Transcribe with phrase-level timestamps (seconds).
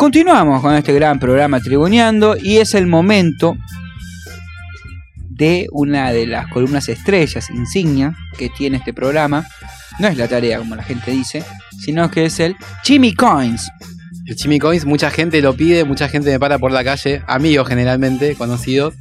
[0.00, 3.58] Continuamos con este gran programa Tribuneando y es el momento
[5.28, 9.46] de una de las columnas estrellas, insignia, que tiene este programa.
[9.98, 11.44] No es la tarea, como la gente dice,
[11.78, 13.70] sino que es el Jimmy Coins.
[14.24, 17.68] El Jimmy Coins, mucha gente lo pide, mucha gente me para por la calle, amigos
[17.68, 18.94] generalmente, conocidos,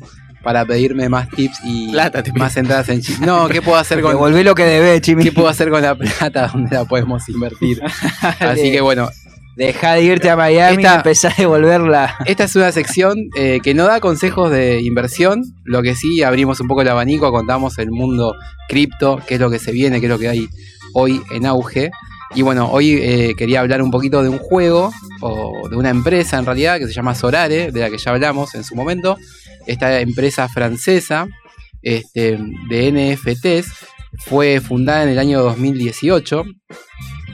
[0.44, 3.26] para pedirme más tips y Plata, más entradas en Chile.
[3.26, 5.24] No, ¿qué puedo hacer con Devolvé lo que debe, Jimmy.
[5.24, 6.48] ¿Qué puedo hacer con la plata?
[6.48, 7.82] ¿Dónde la podemos invertir?
[8.42, 9.10] Así que bueno,
[9.60, 12.16] Deja de irte a Miami Esta- y empezar a devolverla.
[12.26, 16.62] esta es una sección eh, que no da consejos de inversión, lo que sí abrimos
[16.62, 18.36] un poco el abanico, contamos el mundo
[18.70, 20.48] cripto, qué es lo que se viene, qué es lo que hay
[20.94, 21.92] hoy en auge.
[22.36, 26.38] Y bueno, hoy eh, quería hablar un poquito de un juego o de una empresa
[26.40, 29.18] en realidad que se llama Sorare, de la que ya hablamos en su momento.
[29.68, 31.28] Esta empresa francesa
[31.82, 32.40] este,
[32.70, 33.68] de NFTs
[34.20, 36.46] fue fundada en el año 2018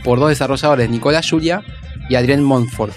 [0.03, 1.63] por dos desarrolladores, Nicolás Julia
[2.09, 2.95] y Adrien Montfort.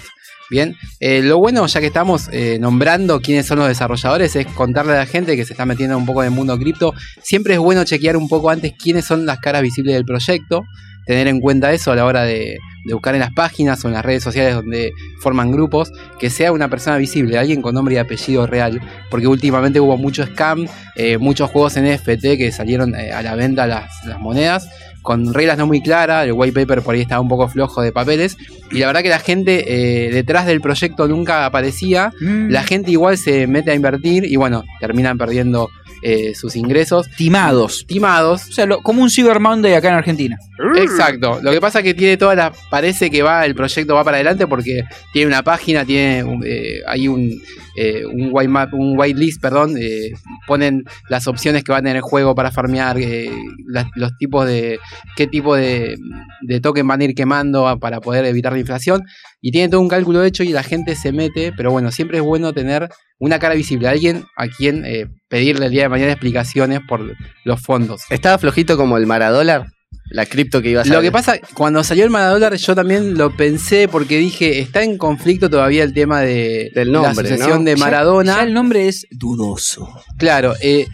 [0.49, 4.93] Bien, eh, lo bueno, ya que estamos eh, nombrando quiénes son los desarrolladores, es contarle
[4.93, 6.93] a la gente que se está metiendo un poco en el mundo cripto.
[7.21, 10.63] Siempre es bueno chequear un poco antes quiénes son las caras visibles del proyecto,
[11.05, 12.57] tener en cuenta eso a la hora de,
[12.91, 16.67] buscar en las páginas o en las redes sociales donde forman grupos, que sea una
[16.67, 20.65] persona visible, alguien con nombre y apellido real, porque últimamente hubo mucho scam,
[20.95, 24.67] eh, muchos juegos en NFT que salieron a la venta las monedas
[25.09, 27.91] con reglas no muy claras, el white paper por ahí estaba un poco flojo de
[27.91, 28.37] papeles,
[28.71, 29.65] y la verdad que la gente
[30.05, 32.49] eh, detrás del proyecto nunca aparecía, Mm.
[32.51, 35.69] la gente igual se mete a invertir y bueno, terminan perdiendo
[36.01, 37.09] eh, sus ingresos.
[37.17, 37.83] Timados.
[37.85, 38.47] Timados.
[38.47, 40.37] O sea, lo- como un Cyber Monday acá en Argentina.
[40.77, 41.39] Exacto.
[41.41, 42.57] Lo que pasa es que tiene todas las.
[42.69, 47.09] Parece que va, el proyecto va para adelante porque tiene una página, tiene eh, hay
[47.09, 47.41] un,
[47.75, 49.75] eh, un white map, un whitelist, perdón.
[49.77, 50.13] eh,
[50.47, 53.29] ponen las opciones que va a tener el juego para farmear, eh,
[53.67, 54.79] las- los tipos de.
[55.15, 55.95] Qué tipo de,
[56.41, 59.03] de token van a ir quemando a- para poder evitar la inflación.
[59.41, 62.23] Y tiene todo un cálculo hecho y la gente se mete, pero bueno, siempre es
[62.23, 62.89] bueno tener
[63.19, 67.61] una cara visible, alguien a quien eh, pedirle el día de mañana explicaciones por los
[67.61, 68.01] fondos.
[68.09, 69.67] Estaba flojito como el Maradólar,
[70.11, 73.35] la cripto que iba a Lo que pasa, cuando salió el Maradólar, yo también lo
[73.35, 77.65] pensé porque dije, está en conflicto todavía el tema de Del la nombre, asociación ¿no?
[77.69, 78.35] de Ya- Maradona.
[78.37, 79.87] ya el nombre es dudoso.
[80.17, 80.87] Claro, eh,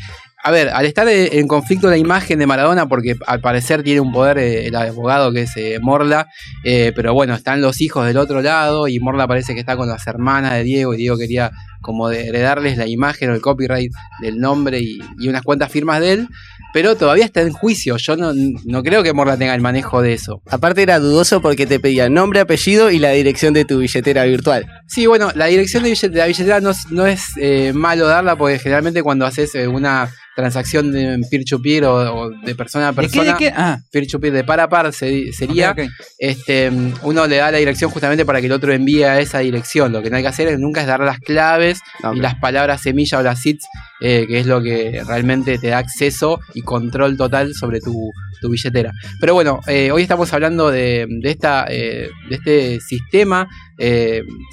[0.45, 3.99] a ver, al estar eh, en conflicto la imagen de Maradona, porque al parecer tiene
[3.99, 6.27] un poder eh, el abogado que es eh, Morla,
[6.63, 9.89] eh, pero bueno, están los hijos del otro lado y Morla parece que está con
[9.89, 11.51] las hermanas de Diego y Diego quería
[11.85, 13.91] como de heredarles la imagen o el copyright
[14.21, 16.27] del nombre y, y unas cuantas firmas de él,
[16.73, 17.95] pero todavía está en juicio.
[17.97, 18.33] Yo no,
[18.65, 20.41] no creo que Morla tenga el manejo de eso.
[20.49, 24.65] Aparte era dudoso porque te pedía nombre, apellido y la dirección de tu billetera virtual.
[24.87, 28.57] Sí, bueno, la dirección de, la billetera no, es- no es eh, malo darla porque
[28.59, 33.07] generalmente cuando haces eh, una transacción de peer-to-peer o, o de persona a ¿De qué?
[33.07, 33.53] persona, ¿De qué?
[33.55, 35.73] Ah, peer-to-peer de par a par se- sería,
[36.19, 36.69] este
[37.03, 39.93] uno le da la dirección justamente para que el otro envíe a esa dirección.
[39.93, 41.74] Lo que no hay que hacer es nunca es dar las claves
[42.13, 43.65] Y las palabras semilla o las seeds,
[44.01, 48.49] eh, que es lo que realmente te da acceso y control total sobre tu, tu
[48.49, 48.91] billetera.
[49.19, 53.47] Pero bueno, eh, hoy estamos hablando de, de esta, eh, de este sistema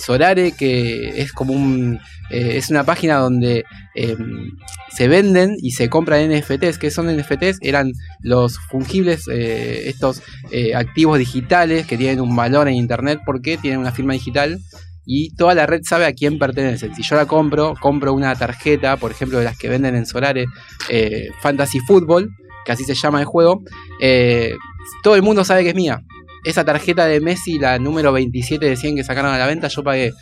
[0.04, 2.00] Solare que es como un
[2.30, 3.64] es una página donde
[4.90, 6.78] se venden y se compran NFTs.
[6.78, 7.58] ¿Qué son NFTs?
[7.60, 10.22] Eran los fungibles, estos
[10.74, 14.58] activos digitales que tienen un valor en internet porque tienen una firma digital
[15.04, 16.94] y toda la red sabe a quién pertenecen.
[16.94, 20.46] Si yo la compro, compro una tarjeta, por ejemplo, de las que venden en Solare,
[20.88, 22.30] eh, Fantasy Football,
[22.64, 23.62] que así se llama el juego,
[24.00, 24.54] eh,
[25.02, 26.02] todo el mundo sabe que es mía.
[26.44, 29.82] Esa tarjeta de Messi, la número 27 de 100 que sacaron a la venta, yo
[29.82, 30.12] pagué,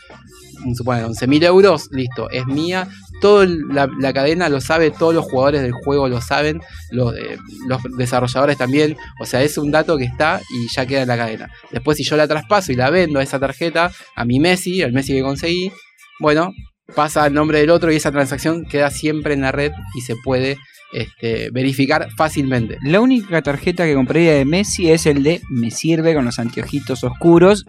[0.65, 2.89] mm, suponen, 11.000 euros, listo, es mía.
[3.21, 6.61] Toda la, la cadena lo sabe, todos los jugadores del juego lo saben,
[6.91, 8.97] los, eh, los desarrolladores también.
[9.21, 11.51] O sea, es un dato que está y ya queda en la cadena.
[11.71, 14.93] Después, si yo la traspaso y la vendo a esa tarjeta, a mi Messi, el
[14.93, 15.73] Messi que conseguí,
[16.19, 16.53] bueno,
[16.95, 20.17] pasa al nombre del otro y esa transacción queda siempre en la red y se
[20.17, 20.59] puede
[20.93, 22.79] este, verificar fácilmente.
[22.83, 27.05] La única tarjeta que compraría de Messi es el de me sirve con los anteojitos
[27.05, 27.65] oscuros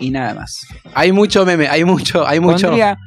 [0.00, 0.66] y nada más.
[0.94, 2.98] Hay mucho meme, hay mucho, hay mucho, Pondría,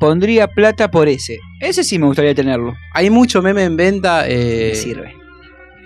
[0.00, 1.38] pondría plata por ese.
[1.60, 2.74] Ese sí me gustaría tenerlo.
[2.94, 4.24] hay mucho meme en venta.
[4.26, 5.14] eh, Me sirve.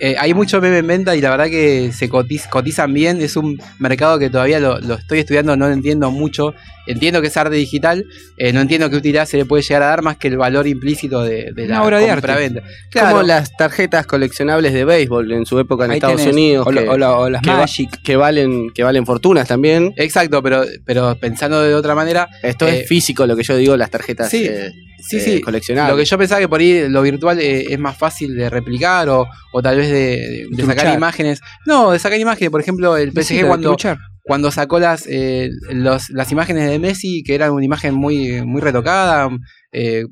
[0.01, 3.21] eh, hay mucho meme en venta y la verdad que se cotiz- cotizan bien.
[3.21, 6.55] Es un mercado que todavía lo, lo estoy estudiando, no lo entiendo mucho.
[6.87, 8.05] Entiendo que es arte digital,
[8.37, 10.67] eh, no entiendo qué utilidad se le puede llegar a dar más que el valor
[10.67, 12.63] implícito de, de la obra de arte.
[12.93, 16.35] Como las tarjetas coleccionables de béisbol en su época en Ahí Estados tenés.
[16.35, 16.67] Unidos.
[16.67, 18.03] O, la- que, o la- o las que va- Magic.
[18.03, 19.93] que valen, que valen fortunas también.
[19.97, 23.77] Exacto, pero, pero pensando de otra manera, Esto Eh, es físico lo que yo digo,
[23.77, 24.71] las tarjetas sí, eh,
[25.09, 25.41] sí, eh, sí.
[25.41, 25.93] coleccionables.
[25.93, 29.09] Lo que yo pensaba que por ahí lo virtual eh, es más fácil de replicar
[29.09, 31.41] o, o tal vez de, de sacar imágenes.
[31.67, 32.51] No, de sacar imágenes.
[32.51, 33.77] Por ejemplo, el PSG cuando.
[34.25, 38.61] Cuando sacó las, eh, los- las imágenes de Messi, que eran una imagen muy, muy
[38.61, 39.29] retocada,
[39.73, 40.05] eh,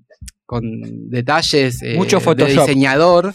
[0.44, 0.62] con
[1.08, 2.66] detalles eh, Mucho de Photoshop.
[2.66, 3.32] diseñador,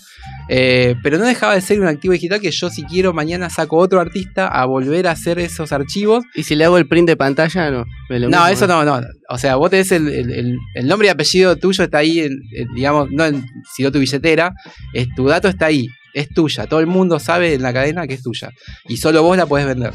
[0.49, 3.77] eh, pero no dejaba de ser un activo digital que yo si quiero mañana saco
[3.77, 6.23] otro artista a volver a hacer esos archivos.
[6.35, 7.85] Y si le hago el print de pantalla, no.
[8.09, 8.67] me lo No, mismo, eso ¿eh?
[8.67, 9.01] no, no.
[9.29, 12.39] O sea, vos tenés el, el- el- el nombre y apellido tuyo está ahí, en-
[12.55, 13.43] en, digamos, no en,
[13.75, 14.53] sino tu billetera,
[14.93, 15.87] es, tu dato está ahí,
[16.19, 16.65] es tuya.
[16.67, 18.51] Todo el mundo sabe en la cadena que es tuya.
[18.87, 19.91] Y solo vos la podés vender.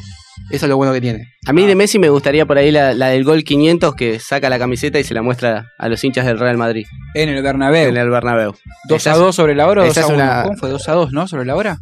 [0.51, 1.29] Eso es lo bueno que tiene.
[1.47, 4.49] A mí de Messi me gustaría por ahí la, la del gol 500 que saca
[4.49, 7.89] la camiseta y se la muestra a los hinchas del Real Madrid En el Bernabéu.
[7.91, 8.55] en el Bernabéu.
[8.89, 10.25] 2 Esa a es- 2 sobre la hora o 2 esa a es 1.
[10.25, 10.71] una- ¿Cómo fue?
[10.71, 11.29] 2 a 2, ¿no?
[11.29, 11.79] Sobre la hora.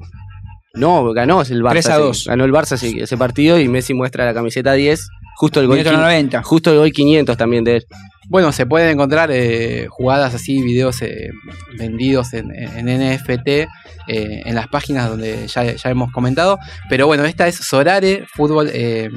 [0.75, 1.71] No, ganó el Barça.
[1.73, 2.01] 3 a sí.
[2.03, 2.25] 2.
[2.27, 5.09] Ganó el Barça sí, ese partido y Messi muestra la camiseta 10.
[5.37, 6.43] Justo el gol, Minuto quin- 90.
[6.43, 7.85] justo el gol 500 también de él.
[8.31, 11.31] Bueno, se pueden encontrar eh, jugadas así, videos eh,
[11.77, 13.67] vendidos en, en NFT eh,
[14.07, 16.57] en las páginas donde ya, ya hemos comentado.
[16.89, 19.11] Pero bueno, esta es Sorare Fútbol, eh,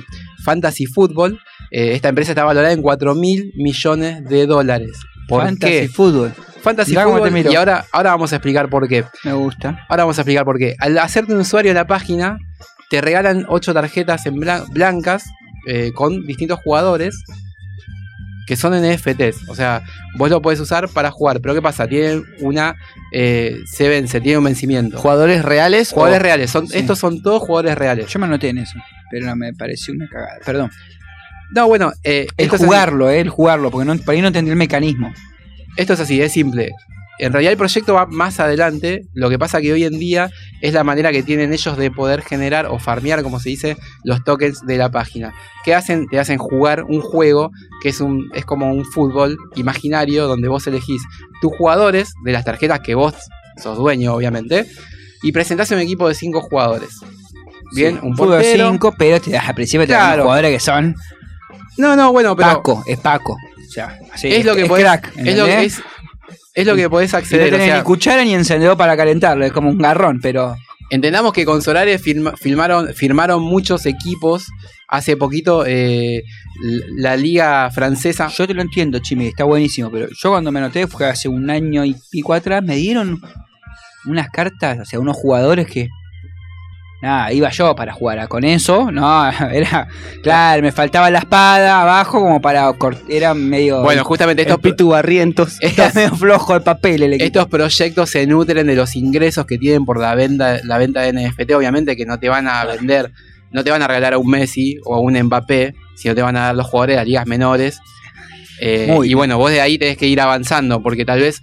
[0.43, 1.39] Fantasy Football.
[1.71, 4.91] Eh, esta empresa está valorada en 4 mil millones de dólares.
[5.27, 5.87] ¿Por Fantasy qué?
[5.89, 6.33] Fútbol.
[6.63, 7.51] Fantasy Mirá Football.
[7.51, 9.03] Y ahora, ahora vamos a explicar por qué.
[9.23, 9.85] Me gusta.
[9.89, 10.75] Ahora vamos a explicar por qué.
[10.79, 12.37] Al hacerte un usuario en la página,
[12.89, 15.23] te regalan 8 tarjetas en blan- blancas
[15.67, 17.15] eh, con distintos jugadores
[18.45, 19.47] que son NFTs.
[19.49, 19.83] O sea,
[20.17, 21.39] vos lo podés usar para jugar.
[21.41, 21.87] Pero ¿qué pasa?
[21.87, 22.75] Tienen una.
[23.11, 24.97] eh, se vence, tiene un vencimiento.
[24.97, 25.91] Jugadores reales.
[25.91, 26.51] Jugadores o- reales.
[26.51, 26.77] Son, Sí.
[26.79, 28.07] Estos son todos jugadores reales.
[28.07, 28.77] Yo me anoté en eso.
[29.11, 30.39] Pero no me pareció una cagada.
[30.45, 30.71] Perdón.
[31.55, 33.69] No, bueno, eh, El es jugarlo, eh, el jugarlo.
[33.69, 35.13] Porque no, por ahí no entendí el mecanismo.
[35.77, 36.71] esto es así, es simple.
[37.19, 39.03] En realidad el proyecto va más adelante.
[39.13, 40.31] Lo que pasa que hoy en día
[40.61, 44.23] es la manera que tienen ellos de poder generar o farmear, como se dice, los
[44.23, 45.33] tokens de la página.
[45.63, 46.07] ¿Qué hacen?
[46.07, 47.51] Te hacen jugar un juego
[47.81, 51.01] que es, un, es como un fútbol imaginario donde vos elegís
[51.41, 53.13] tus jugadores de las tarjetas que vos
[53.61, 54.65] sos dueño, obviamente,
[55.21, 56.89] y presentás un equipo de cinco jugadores.
[57.73, 58.69] Bien, Sí, un fútbol portero.
[58.71, 60.23] 5, pero te das al principio te Claro.
[60.23, 60.95] jugadores que son
[61.77, 63.33] No, no, bueno, pero Paco, es Paco.
[63.33, 65.81] O sea, así, es lo que es podés, crack, es lo que es,
[66.53, 67.47] es lo que podés Y no acceder.
[67.47, 70.55] o tenés sea, ni cuchara ni encendedor para calentarlo, es como un garrón, pero
[70.89, 74.45] Entendamos que con Solare firma- firmaron, firmaron muchos equipos.
[74.87, 76.21] Hace poquito eh,
[76.97, 78.27] la liga francesa.
[78.27, 81.49] yo te lo entiendo, Chimi, está buenísimo, pero yo cuando me anoté fue hace un
[81.49, 83.19] año y pico atrás, me dieron
[84.05, 85.87] unas cartas, o sea, unos jugadores que
[87.03, 89.87] nada, iba yo para jugar a con eso, no, era
[90.23, 94.71] claro, me faltaba la espada abajo como para cort- era medio Bueno, justamente estos, Estos
[94.71, 95.57] pitu barrientos.
[95.61, 97.25] estos, era medio flojo papel el equipo.
[97.27, 101.13] estos proyectos se nutren de los ingresos que tienen por la venta, la venta de
[101.13, 101.51] NFT.
[101.53, 103.11] Obviamente que no te van a vender,
[103.51, 106.35] no te van a regalar a un Messi o a un Mbappé, sino te van
[106.37, 107.79] a dar los jugadores de las ligas menores.
[108.59, 111.41] Eh, y bueno, vos de ahí tenés que ir avanzando, porque tal vez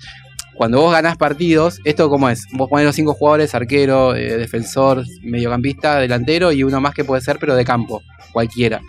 [0.61, 5.03] cuando vos ganás partidos, esto como es, vos ponés los cinco jugadores, arquero, eh, defensor,
[5.23, 8.83] mediocampista, delantero y uno más que puede ser, pero de campo, cualquiera.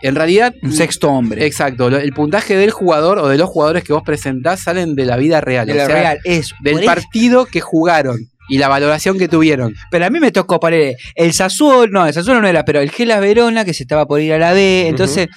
[0.00, 1.44] En realidad, un sexto hombre.
[1.44, 5.18] exacto, el puntaje del jugador o de los jugadores que vos presentás salen de la
[5.18, 8.16] vida real, de o la sea, real, es del eso- partido que jugaron
[8.48, 9.74] y la valoración que tuvieron.
[9.90, 12.90] Pero a mí me tocó poner el Sassuolo, no, el Sassuolo no era, pero el
[12.90, 15.28] Gelas Verona que se estaba por ir a la B, entonces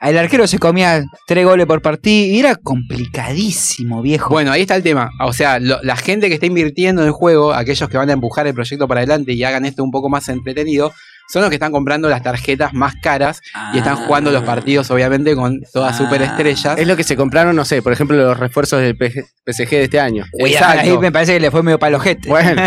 [0.00, 4.30] el arquero se comía tres goles por partido y era complicadísimo, viejo.
[4.30, 5.10] Bueno, ahí está el tema.
[5.20, 8.46] O sea, la gente que está invirtiendo en el juego, aquellos que van a empujar
[8.46, 10.92] el proyecto para adelante y hagan esto un poco más entretenido,
[11.32, 13.40] son los que están comprando las tarjetas más caras
[13.72, 16.04] y están jugando los partidos, obviamente, con todas Ah.
[16.04, 16.78] superestrellas.
[16.78, 19.98] Es lo que se compraron, no sé, por ejemplo, los refuerzos del PSG de este
[20.00, 20.24] año.
[20.38, 20.80] Exacto.
[20.82, 22.28] ahí me parece que le fue medio palojete.
[22.28, 22.62] Bueno,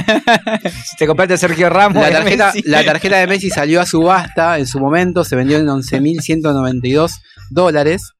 [0.90, 2.68] si te compraste a Sergio Ramos, La tarjeta, Messi.
[2.68, 8.14] la tarjeta de Messi salió a subasta en su momento, se vendió en 11.192 dólares.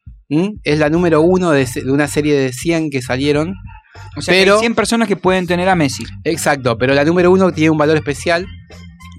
[0.64, 3.54] Es la número uno de, una serie de 100 que salieron.
[4.18, 6.04] o sea, que pero- hay 100 personas que pueden tener a Messi.
[6.24, 8.46] Exacto, pero la número uno tiene un valor especial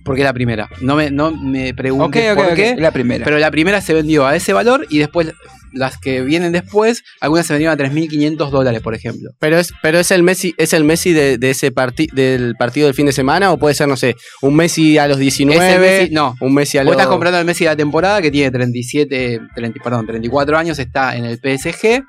[0.07, 0.69] porque es la primera.
[0.81, 3.25] No me, no me preguntes ok, por ok, qué, la primera.
[3.25, 5.33] pero la primera se vendió a ese valor y después
[5.73, 9.33] las que vienen después, algunas se vendieron a 3.500 dólares, por ejemplo.
[9.39, 12.87] pero es, pero es el Messi, es el Messi de, de ese parti del partido
[12.87, 16.09] del fin de semana, o puede ser, no sé, un Messi a los 19, Ese
[16.09, 16.93] Messi- no, un Messi a Vos los.
[16.93, 21.15] estás comprando el Messi de la temporada que tiene 37, 30, perdón, 34 años, está
[21.15, 22.03] en el PSG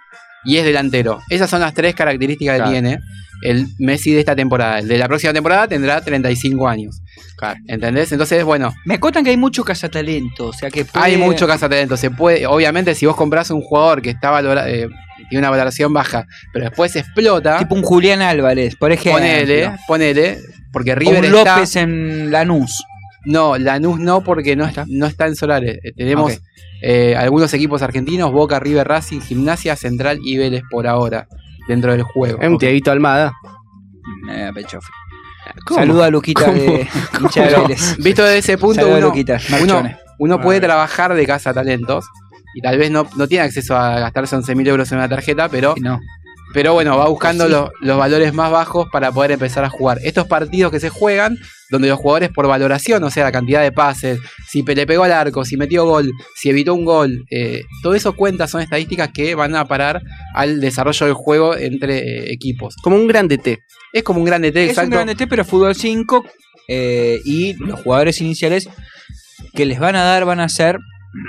[0.45, 1.19] y es delantero.
[1.29, 2.71] Esas son las tres características Claro.
[2.71, 2.99] que tiene
[3.43, 4.79] el Messi de esta temporada.
[4.79, 7.01] El de la próxima temporada tendrá 35 años.
[7.37, 7.59] Claro.
[7.67, 8.11] ¿Entendés?
[8.11, 11.95] Entonces, bueno, Me contan que hay mucho cazatalento, o sea que puede- hay mucho cazatalento.
[11.97, 14.87] Se puede, obviamente, si vos compras un jugador que está valora- eh,
[15.29, 19.13] tiene una valoración baja, pero después explota, Tipo un Julián Álvarez, por ejemplo.
[19.21, 20.37] ponele, ponele,
[20.71, 21.55] porque O River un está.
[21.55, 22.83] López en Lanús.
[23.25, 25.79] No, Lanús no, porque no está, no está en Solares.
[25.83, 26.39] Eh, tenemos
[26.81, 31.27] eh, algunos equipos argentinos, Boca, River, Racing, Gimnasia, Central y Vélez por ahora,
[31.67, 32.41] dentro del juego.
[32.41, 33.33] Es un Tiaguito Almada.
[34.29, 34.95] Eh, pecho frío.
[35.65, 35.79] ¿Cómo?
[35.79, 36.57] Saludo a Luquita ¿Cómo?
[36.57, 36.87] de
[37.35, 37.97] Vélez.
[38.03, 39.39] Visto desde ese punto, Saludo uno, Luquita,
[40.19, 42.05] uno, puede trabajar de casa talentos
[42.53, 45.75] y tal vez no, no tiene acceso a gastarse 11.000 euros en una tarjeta, pero,
[45.79, 45.99] No.
[46.57, 47.51] Pero bueno, va buscando Sí.
[47.51, 49.99] los, los valores más bajos para poder empezar a jugar.
[50.01, 51.37] Estos partidos que se juegan,
[51.69, 54.17] donde los jugadores por valoración, o sea, la cantidad de pases,
[54.49, 58.13] si le pegó al arco, si metió gol, si evitó un gol, eh, todo eso
[58.15, 60.01] cuenta, son estadísticas que van a parar
[60.33, 62.75] al desarrollo del juego entre eh, equipos.
[62.81, 63.59] Como un gran DT.
[63.93, 64.89] Es como un gran DT, Es un exacto.
[64.95, 66.25] gran DT, pero fútbol 5
[66.69, 68.67] eh, y los jugadores iniciales
[69.53, 70.79] que les van a dar van a ser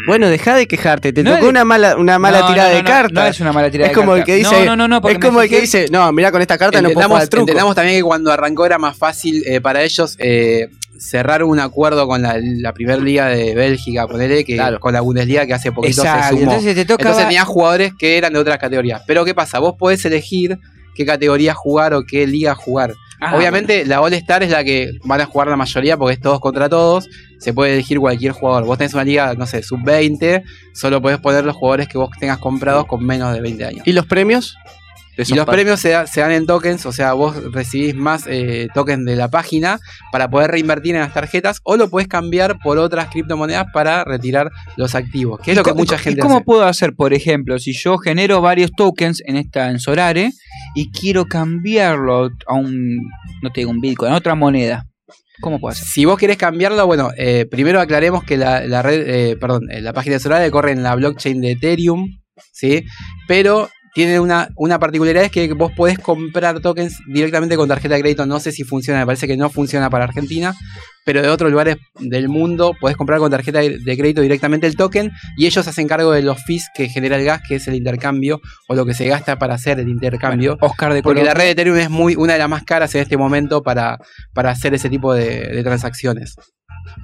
[0.06, 1.12] Bueno, deja de quejarte.
[1.12, 3.12] Te No tocó una mala, una mala No, tirada no, de cartas.
[3.24, 4.26] No, es una mala tirada Es de como el cartas.
[4.26, 6.90] que dice- No, no, es como el que dice, no, mira, con esta carta no
[6.90, 7.42] puedo jugar truco.
[7.42, 10.68] entendamos también que cuando arrancó era más fácil eh, para ellos eh,
[10.98, 14.80] cerrar un acuerdo con la, la primera liga de Bélgica, ponele, que Claro.
[14.80, 16.42] con la Bundesliga que hace poquito Exacto, se sumó.
[16.42, 19.02] entonces te toca Entonces tenías jugadores que eran de otras categorías.
[19.06, 19.58] Pero ¿qué pasa?
[19.58, 20.58] Vos podés elegir
[20.94, 22.94] qué categoría jugar o qué liga jugar.
[23.20, 26.20] Ah, Obviamente la All Star es la que van a jugar la mayoría porque es
[26.20, 27.08] todos contra todos.
[27.38, 28.64] Se puede elegir cualquier jugador.
[28.64, 30.42] Vos tenés una liga, no sé, sub-20,
[30.74, 33.82] solo podés poner los jugadores que vos tengas comprados con menos de 20 años.
[33.86, 34.56] ¿Y los premios?
[35.16, 38.68] Y los premios se, da- se dan en tokens, o sea, vos recibís más eh,
[38.72, 39.80] tokens de la página
[40.12, 44.52] para poder reinvertir en las tarjetas o lo podés cambiar por otras criptomonedas para retirar
[44.76, 46.44] los activos, que es lo que ¿Y mucha gente ¿Y cómo hace.
[46.44, 50.30] puedo hacer, por ejemplo, si yo genero varios tokens en esta en Solare
[50.76, 52.98] y quiero cambiarlo a un,
[53.42, 54.86] no te digo un Bitcoin, a otra moneda?
[55.40, 55.86] ¿Cómo puedo hacer?
[55.86, 59.80] Si vos querés cambiarlo, bueno, eh, primero aclaremos que la, la red, eh, perdón, eh,
[59.80, 62.18] la página de Solare corre en la blockchain de Ethereum,
[62.52, 62.84] ¿sí?
[63.26, 63.68] Pero
[63.98, 68.26] tiene una, una particularidad es que vos podés comprar tokens directamente con tarjeta de crédito.
[68.26, 70.54] No sé si funciona, me parece que no funciona para Argentina,
[71.04, 75.10] pero de otros lugares del mundo podés comprar con tarjeta de crédito directamente el token
[75.36, 78.40] y ellos hacen cargo de los fees que genera el gas, que es el intercambio
[78.68, 80.56] o lo que se gasta para hacer el intercambio.
[80.60, 83.00] Oscar de Porque la red de Ethereum es muy una de las más caras en
[83.00, 83.98] este momento para,
[84.32, 86.36] para hacer ese tipo de, de transacciones.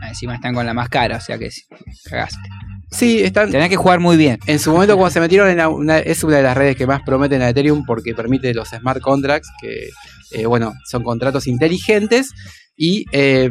[0.06, 1.62] Encima están con la más cara, o sea que sí,
[2.08, 2.48] cagaste.
[2.90, 3.50] Sí, están.
[3.50, 4.38] Tenés que jugar muy bien.
[4.46, 6.86] En su momento, cuando se metieron en la- una, es una de las redes que
[6.86, 9.88] más prometen a Ethereum porque permite los smart contracts, que
[10.32, 12.30] eh, bueno, son contratos inteligentes
[12.76, 13.50] y eh,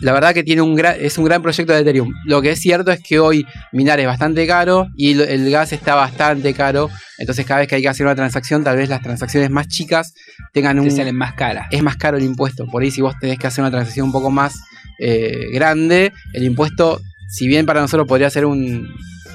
[0.00, 2.12] la verdad que tiene un gran, es un gran proyecto de Ethereum.
[2.24, 5.94] Lo que es cierto es que hoy minar es bastante caro y el gas está
[5.94, 6.88] bastante caro.
[7.18, 10.12] Entonces, cada vez que hay que hacer una transacción, tal vez las transacciones más chicas
[10.52, 11.66] tengan Te un, salen más caras.
[11.70, 12.66] es más caro el impuesto.
[12.66, 14.54] Por ahí si vos tenés que hacer una transacción un poco más
[14.98, 18.88] eh, grande, el impuesto, si bien para nosotros podría ser un,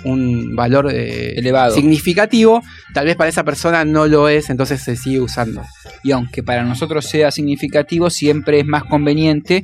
[0.04, 1.76] un valor eh, Elevado.
[1.76, 2.62] significativo,
[2.94, 5.62] tal vez para esa persona no lo es, entonces se sigue usando.
[6.04, 9.64] Y aunque para nosotros sea significativo, siempre es más conveniente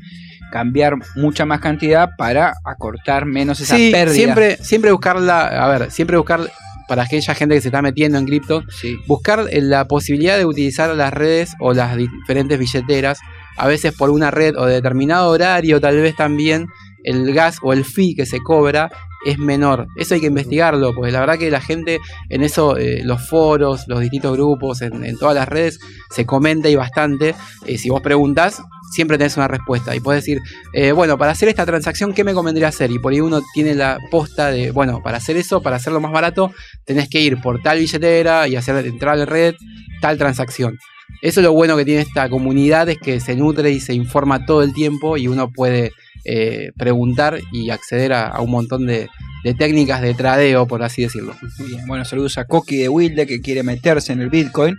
[0.52, 4.14] cambiar mucha más cantidad para acortar menos esa Sí, pérdida.
[4.16, 6.40] siempre, siempre buscarla, a ver, siempre buscar
[6.88, 8.96] para aquella gente que se está metiendo en cripto, Sí.
[9.08, 13.20] buscar eh, la posibilidad de utilizar las redes o las diferentes billeteras,
[13.58, 16.68] a veces por una red o de determinado horario, tal vez también
[17.04, 18.90] el gas o el fee que se cobra
[19.26, 19.88] es menor.
[19.98, 22.00] Eso hay que investigarlo, porque la verdad que la gente
[22.30, 25.80] en eso, eh, los foros, los distintos grupos, en, en todas las redes,
[26.12, 27.36] se comenta y bastante.
[27.66, 28.62] Eh, si vos preguntas,
[28.92, 29.96] siempre tenés una respuesta.
[29.96, 30.40] Y podés decir,
[30.74, 32.92] eh, bueno, para hacer esta transacción, ¿qué me convendría hacer?
[32.92, 36.12] Y por ahí uno tiene la posta de, bueno, para hacer eso, para hacerlo más
[36.12, 36.52] barato,
[36.86, 39.56] tenés que ir por tal billetera y hacer entrar a la red
[40.02, 40.78] tal transacción.
[41.22, 44.46] Eso es lo bueno que tiene esta comunidad, es que se nutre y se informa
[44.46, 45.92] todo el tiempo y uno puede
[46.28, 49.08] eh, preguntar y acceder a, a un montón de,
[49.44, 51.36] de técnicas de tradeo, por así decirlo.
[51.58, 51.88] Muy bien.
[51.88, 54.76] Bueno, saludos a Coqui de Wilde que quiere meterse en el Bitcoin,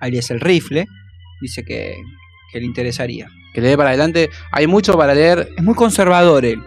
[0.00, 0.86] alias el rifle.
[1.40, 1.94] Dice que,
[2.52, 3.28] que le interesaría.
[3.54, 4.28] Que le dé para adelante.
[4.52, 5.48] Hay mucho para leer.
[5.56, 6.60] Es muy conservador él.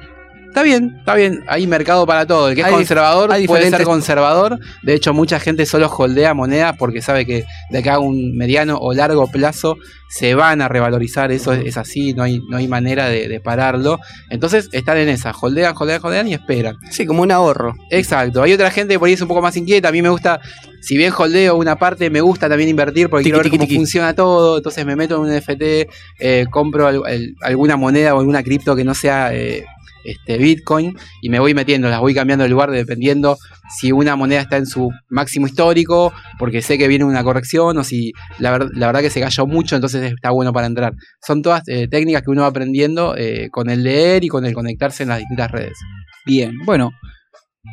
[0.54, 1.44] Está bien, está bien.
[1.48, 2.50] Hay mercado para todo.
[2.50, 4.60] El que es Hay- conservador hay puede ser conservador.
[4.84, 8.78] De hecho, mucha gente solo holdea monedas porque sabe que de acá a un mediano
[8.78, 9.78] o largo plazo
[10.10, 11.32] se van a revalorizar.
[11.32, 14.00] Eso es, es así, no hay, no hay manera de, de pararlo.
[14.30, 15.32] Entonces están en esa.
[15.32, 16.78] Holdean, holdean, holdean y esperan.
[16.92, 17.74] Sí, como un ahorro.
[17.90, 18.44] Exacto.
[18.44, 19.88] Hay otra gente que por ahí es un poco más inquieta.
[19.88, 20.40] A mí me gusta,
[20.82, 24.14] si bien holdeo una parte, me gusta también invertir porque Tiqui, quiero ver cómo funciona
[24.14, 24.58] todo.
[24.58, 25.88] Entonces me meto en un NFT,
[26.20, 29.66] eh, compro el- alguna moneda o alguna cripto que no sea eh,
[30.04, 33.38] este, Bitcoin y me voy metiendo, las voy cambiando de lugar dependiendo
[33.80, 37.84] si una moneda está en su máximo histórico, porque sé que viene una corrección o
[37.84, 40.94] si la, ver- la verdad que se cayó mucho, entonces está bueno para entrar.
[41.26, 44.54] Son todas eh, técnicas que uno va aprendiendo eh, con el leer y con el
[44.54, 45.78] conectarse en las distintas redes.
[46.26, 46.92] Bien, bueno,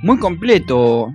[0.02, 1.08] muy completo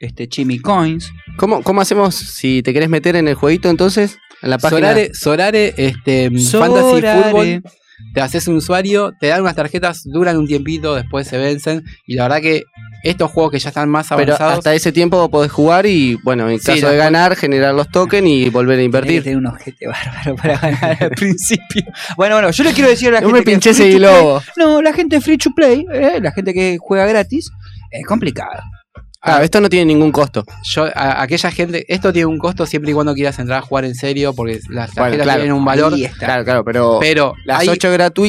[0.00, 1.10] este Chimi Coins.
[1.36, 4.18] ¿Cómo, ¿Cómo hacemos si te querés meter en el jueguito entonces?
[4.42, 4.94] En la página.
[5.12, 7.62] Solare, este, Fantasy Football,
[8.14, 11.82] te haces un usuario, te dan unas tarjetas, duran un tiempito, después se vencen.
[12.06, 12.62] Y la verdad que
[13.04, 14.58] estos juegos que ya están más Pero avanzados.
[14.58, 18.28] hasta ese tiempo podés jugar y, bueno, en Sí, caso de ganar, generar los tokens
[18.28, 19.22] y volver a invertir.
[19.22, 21.82] tener un ojete bárbaro para ganar al principio.
[22.16, 23.40] Bueno, bueno, yo le quiero decir a la No gente.
[23.40, 24.40] me pinché ese play-.
[24.56, 27.50] No, la gente free to play, eh, la gente que juega gratis,
[27.90, 28.62] es complicado.
[29.24, 30.44] Ah, esto no tiene ningún costo.
[30.64, 33.84] Yo, a- aquella gente, esto tiene un costo siempre y cuando quieras entrar a jugar
[33.84, 35.94] en serio, porque las Bueno, tarjetas claro, tienen un valor.
[36.18, 37.88] Claro, claro, pero Pero las hay- ocho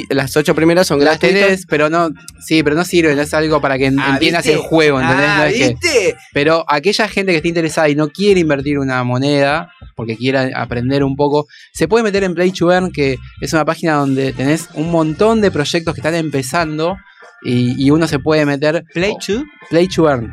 [0.09, 1.41] las ocho primeras son las gratuitas.
[1.47, 2.09] tenés, pero no,
[2.45, 4.51] sí, pero no sirven, es algo para que Ah, entiendas ¿viste?
[4.53, 5.25] el juego, ¿entendés?
[5.27, 6.15] Ah, No es que- ¿viste?
[6.31, 11.03] pero aquella gente que esté interesada y no quiere invertir una moneda, porque quiera aprender
[11.03, 14.69] un poco, se puede meter en Play to Earn, que es una página donde tenés
[14.75, 16.97] un montón de proyectos que están empezando
[17.43, 20.31] y, y uno se puede meter Play to Play to Earn.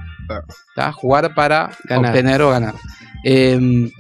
[0.75, 0.93] ¿Tá?
[0.93, 2.11] Jugar para Ganar.
[2.11, 2.75] obtener o ganar.
[3.25, 3.91] Eh,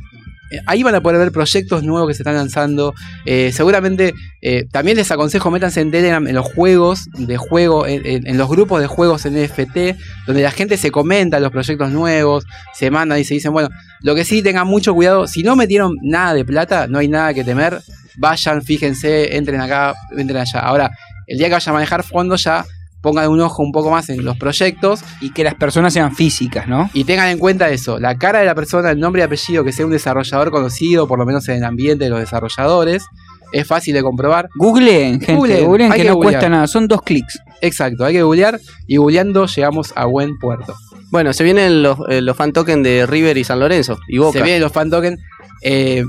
[0.67, 2.93] ahí van a poder ver proyectos nuevos que se están lanzando.
[3.25, 8.05] Eh, seguramente eh, también les aconsejo métanse en Telegram en los juegos de juego, en,
[8.05, 9.97] en- en los grupos de juegos en NFT,
[10.27, 12.45] donde la gente se comenta los proyectos nuevos,
[12.75, 13.69] se manda y se dicen, bueno,
[14.01, 17.33] lo que sí tengan mucho cuidado, si no metieron nada de plata, no hay nada
[17.33, 17.81] que temer,
[18.17, 20.61] vayan, fíjense, entren acá, entren allá.
[20.61, 20.91] Ahora,
[21.29, 22.65] el día que vayan a manejar fondos ya
[23.01, 26.69] pongan un ojo un poco más en los proyectos y que las personas sean físicas,
[26.69, 26.91] ¿no?
[26.93, 29.73] y tengan en cuenta eso, la cara de la persona, el nombre y apellido, que
[29.73, 33.07] sea un desarrollador conocido, por lo menos en el ambiente de los desarrolladores,
[33.53, 34.49] es fácil de comprobar.
[34.55, 36.35] Googleen, gente, Googleen, googleen, que que no googlear.
[36.35, 37.41] cuesta nada, son dos clics.
[37.61, 40.75] Exacto, hay que googlear y googleando llegamos a buen puerto.
[41.11, 44.39] Bueno, se vienen los, eh, los fan tokens de River y San Lorenzo y Boca.
[44.39, 45.19] Se vienen los fan tokens.
[45.63, 46.05] Eh,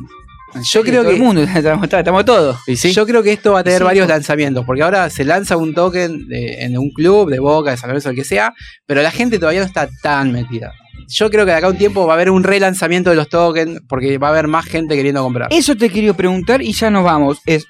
[0.56, 2.58] yo Sí, creo todo que el mundo, estamos, estamos todos.
[2.68, 5.74] Yo creo que esto va a tener Sí, varios lanzamientos, porque ahora se lanza un
[5.74, 8.54] token de- en un club de Boca, de San Lorenzo, el que sea,
[8.86, 10.74] pero la gente todavía no está tan metida.
[11.08, 13.28] Yo creo que de acá a un tiempo va a haber un relanzamiento de los
[13.30, 15.48] tokens, porque va a haber más gente queriendo comprar.
[15.52, 17.40] Eso te quería preguntar y ya nos vamos.
[17.46, 17.66] Es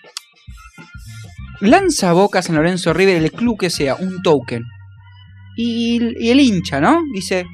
[1.59, 4.63] lanza Boca San Lorenzo River, el club que sea, un token.
[5.55, 7.01] Y, y el hincha, ¿no?
[7.13, 7.45] Dice,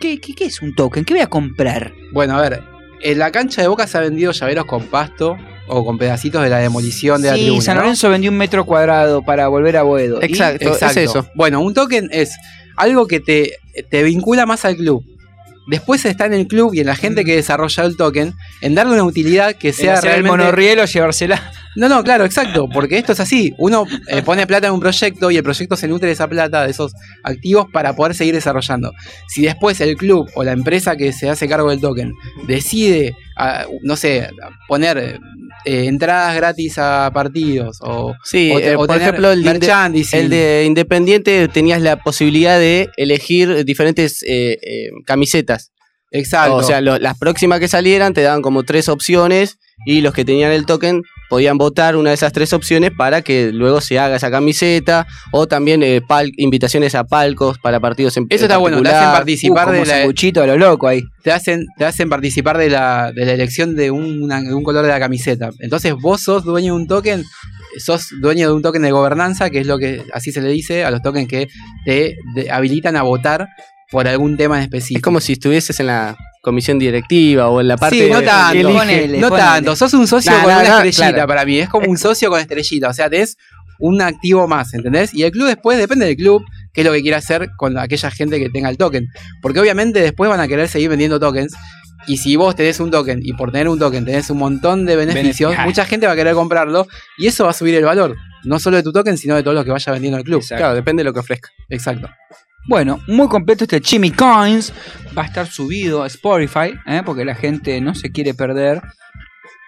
[0.00, 1.04] ¿qué, qué, qué es un token?
[1.04, 1.92] ¿Qué voy a comprar?
[2.12, 2.62] Bueno, a ver,
[3.02, 5.36] en la cancha de Boca se ha vendido llaveros con pasto
[5.68, 7.62] o con pedacitos de la demolición de la tribuna.
[7.62, 7.82] San ¿no?
[7.82, 10.20] Lorenzo vendió un metro cuadrado para volver a Boedo.
[10.22, 11.00] Y- Exacto, Exacto.
[11.00, 11.26] es eso.
[11.34, 12.32] Bueno, un token es
[12.76, 13.56] algo que te,
[13.90, 15.04] te vincula más al club.
[15.68, 18.92] Después está en el club y en la gente que desarrolla el token en darle
[18.92, 20.38] una utilidad que sea sea el realmente...
[20.38, 21.52] monorriel o llevársela.
[21.76, 23.54] No, no, claro, exacto, porque esto es así.
[23.58, 26.64] Uno eh, pone plata en un proyecto y el proyecto se nutre de esa plata,
[26.64, 28.92] de esos activos, para poder seguir desarrollando.
[29.28, 32.12] Si después el club o la empresa que se hace cargo del token
[32.46, 33.14] decide,
[33.82, 34.28] no sé,
[34.68, 35.20] poner
[35.66, 39.48] eh, entradas gratis a partidos o, Sí, o eh, o por tener ejemplo, el de,
[40.12, 44.24] el de Independiente tenías la posibilidad de elegir diferentes
[45.04, 45.72] camisetas.
[46.10, 46.56] Exacto.
[46.56, 50.24] O sea, lo- las próximas que salieran te daban como tres opciones y los que
[50.24, 54.16] tenían el token podían votar una de esas tres opciones para que luego se haga
[54.16, 58.82] esa camiseta o también eh, pal- invitaciones a palcos para partidos en Eso está bueno,
[58.82, 61.02] te hacen participar Uh, de la, sanguchito a lo loco ahí.
[61.22, 64.82] te hacen, te hacen participar de la, de la elección de, una- de un color
[64.84, 65.50] de la camiseta.
[65.60, 67.24] Entonces vos sos dueño de un token,
[67.78, 70.84] sos dueño de un token de gobernanza, que es lo que así se le dice
[70.84, 71.48] a los tokens que
[71.84, 72.16] te
[72.50, 73.48] habilitan a votar
[73.90, 74.98] por algún tema en específico.
[74.98, 78.26] Es como si estuvieses en la comisión directiva o en la parte sí, no de-
[78.26, 78.78] tanto, elige.
[78.78, 79.46] ponele, no ponele.
[79.48, 81.28] tanto, sos un socio Nah, con nah, una nah, estrellita claro.
[81.28, 83.36] para mí, es como un socio con estrellita, o sea, tenés
[83.78, 85.12] un activo más, ¿entendés?
[85.12, 88.10] Y el club después depende del club, qué es lo que quiere hacer con aquella
[88.10, 89.06] gente que tenga el token,
[89.42, 91.54] porque obviamente después van a querer seguir vendiendo tokens.
[92.08, 94.94] Y si vos tenés un token y por tener un token tenés un montón de
[94.96, 96.86] beneficios, Benefi- mucha gente va a querer comprarlo
[97.18, 99.54] y eso va a subir el valor, no solo de tu token, sino de todo
[99.54, 100.40] lo que vaya vendiendo el club.
[100.40, 100.60] Exacto.
[100.60, 101.50] Claro, depende de lo que ofrezca.
[101.68, 102.08] Exacto.
[102.68, 104.72] Bueno, muy completo este Chimmy Coins.
[105.16, 107.02] Va a estar subido a Spotify, ¿eh?
[107.04, 108.82] porque la gente no se quiere perder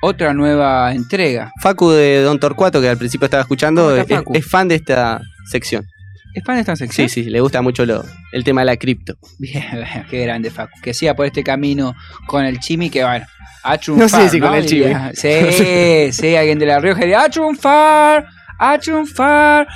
[0.03, 1.53] otra nueva entrega.
[1.61, 5.87] Facu de Don Torcuato, que al principio estaba escuchando, ¿Cómo es, fan de esta sección.
[6.35, 7.09] ¿Es fan de esta sección?
[7.09, 9.15] Sí, sí, le gusta mucho lo- el tema de la cripto.
[9.39, 9.65] Bien,
[10.11, 10.81] qué grande, Facu.
[10.83, 11.95] Que siga por este camino
[12.27, 13.25] con el Chimi, que bueno,
[13.63, 14.93] a No sé si con el Chimi.
[15.15, 18.27] Sí, sí, alguien de La Rioja diría, a triunfar,
[18.59, 19.69] a triunfar.